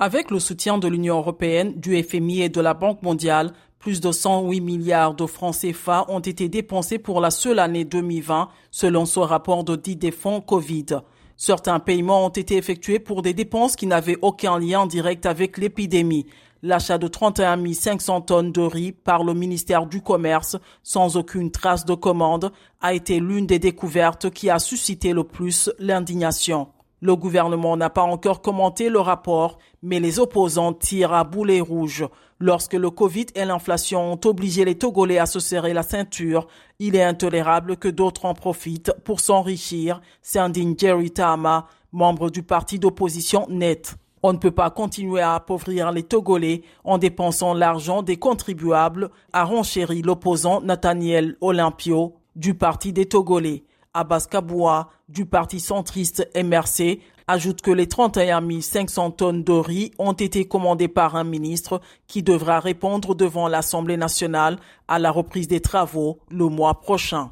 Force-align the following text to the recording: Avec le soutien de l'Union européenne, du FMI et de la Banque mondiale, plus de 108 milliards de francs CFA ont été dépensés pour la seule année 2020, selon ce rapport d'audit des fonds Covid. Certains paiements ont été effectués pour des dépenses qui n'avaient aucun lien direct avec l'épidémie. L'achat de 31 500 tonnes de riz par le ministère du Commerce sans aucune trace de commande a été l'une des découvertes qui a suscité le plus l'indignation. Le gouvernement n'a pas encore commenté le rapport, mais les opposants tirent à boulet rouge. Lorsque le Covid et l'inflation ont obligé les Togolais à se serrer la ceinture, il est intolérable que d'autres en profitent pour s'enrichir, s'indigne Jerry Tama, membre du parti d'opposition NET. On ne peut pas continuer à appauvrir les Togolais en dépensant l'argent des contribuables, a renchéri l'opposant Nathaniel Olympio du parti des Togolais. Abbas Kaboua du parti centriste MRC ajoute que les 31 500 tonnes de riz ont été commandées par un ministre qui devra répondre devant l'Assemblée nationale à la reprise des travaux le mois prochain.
Avec 0.00 0.30
le 0.30 0.38
soutien 0.38 0.78
de 0.78 0.86
l'Union 0.86 1.16
européenne, 1.16 1.74
du 1.74 2.00
FMI 2.00 2.42
et 2.42 2.48
de 2.48 2.60
la 2.60 2.72
Banque 2.72 3.02
mondiale, 3.02 3.52
plus 3.80 4.00
de 4.00 4.12
108 4.12 4.60
milliards 4.60 5.14
de 5.14 5.26
francs 5.26 5.56
CFA 5.56 6.04
ont 6.08 6.20
été 6.20 6.48
dépensés 6.48 7.00
pour 7.00 7.20
la 7.20 7.32
seule 7.32 7.58
année 7.58 7.84
2020, 7.84 8.48
selon 8.70 9.06
ce 9.06 9.18
rapport 9.18 9.64
d'audit 9.64 9.98
des 9.98 10.12
fonds 10.12 10.40
Covid. 10.40 10.86
Certains 11.36 11.80
paiements 11.80 12.26
ont 12.26 12.30
été 12.30 12.56
effectués 12.56 13.00
pour 13.00 13.22
des 13.22 13.34
dépenses 13.34 13.74
qui 13.74 13.88
n'avaient 13.88 14.18
aucun 14.22 14.60
lien 14.60 14.86
direct 14.86 15.26
avec 15.26 15.58
l'épidémie. 15.58 16.26
L'achat 16.62 16.98
de 16.98 17.08
31 17.08 17.72
500 17.72 18.20
tonnes 18.20 18.52
de 18.52 18.60
riz 18.60 18.92
par 18.92 19.24
le 19.24 19.34
ministère 19.34 19.86
du 19.86 20.00
Commerce 20.00 20.56
sans 20.84 21.16
aucune 21.16 21.50
trace 21.50 21.84
de 21.84 21.94
commande 21.94 22.52
a 22.80 22.94
été 22.94 23.18
l'une 23.18 23.46
des 23.46 23.58
découvertes 23.58 24.30
qui 24.30 24.48
a 24.48 24.60
suscité 24.60 25.12
le 25.12 25.24
plus 25.24 25.70
l'indignation. 25.80 26.68
Le 27.00 27.14
gouvernement 27.14 27.76
n'a 27.76 27.90
pas 27.90 28.02
encore 28.02 28.42
commenté 28.42 28.88
le 28.88 28.98
rapport, 28.98 29.58
mais 29.82 30.00
les 30.00 30.18
opposants 30.18 30.72
tirent 30.72 31.12
à 31.12 31.22
boulet 31.22 31.60
rouge. 31.60 32.06
Lorsque 32.40 32.74
le 32.74 32.90
Covid 32.90 33.26
et 33.34 33.44
l'inflation 33.44 34.12
ont 34.12 34.20
obligé 34.24 34.64
les 34.64 34.76
Togolais 34.76 35.18
à 35.18 35.26
se 35.26 35.38
serrer 35.38 35.72
la 35.74 35.82
ceinture, 35.82 36.48
il 36.78 36.96
est 36.96 37.02
intolérable 37.02 37.76
que 37.76 37.88
d'autres 37.88 38.24
en 38.24 38.34
profitent 38.34 38.92
pour 39.04 39.20
s'enrichir, 39.20 40.00
s'indigne 40.22 40.74
Jerry 40.76 41.10
Tama, 41.10 41.66
membre 41.92 42.30
du 42.30 42.42
parti 42.42 42.78
d'opposition 42.78 43.46
NET. 43.48 43.94
On 44.22 44.32
ne 44.32 44.38
peut 44.38 44.50
pas 44.50 44.70
continuer 44.70 45.20
à 45.20 45.34
appauvrir 45.34 45.92
les 45.92 46.02
Togolais 46.02 46.62
en 46.82 46.98
dépensant 46.98 47.54
l'argent 47.54 48.02
des 48.02 48.16
contribuables, 48.16 49.10
a 49.32 49.44
renchéri 49.44 50.02
l'opposant 50.02 50.60
Nathaniel 50.60 51.36
Olympio 51.40 52.16
du 52.34 52.54
parti 52.54 52.92
des 52.92 53.06
Togolais. 53.06 53.62
Abbas 53.94 54.26
Kaboua 54.30 54.90
du 55.08 55.26
parti 55.26 55.60
centriste 55.60 56.28
MRC 56.34 57.00
ajoute 57.26 57.60
que 57.60 57.70
les 57.70 57.86
31 57.86 58.42
500 58.60 59.10
tonnes 59.12 59.44
de 59.44 59.52
riz 59.52 59.92
ont 59.98 60.12
été 60.12 60.46
commandées 60.46 60.88
par 60.88 61.14
un 61.16 61.24
ministre 61.24 61.80
qui 62.06 62.22
devra 62.22 62.58
répondre 62.58 63.14
devant 63.14 63.48
l'Assemblée 63.48 63.96
nationale 63.96 64.58
à 64.88 64.98
la 64.98 65.10
reprise 65.10 65.48
des 65.48 65.60
travaux 65.60 66.18
le 66.30 66.46
mois 66.46 66.80
prochain. 66.80 67.30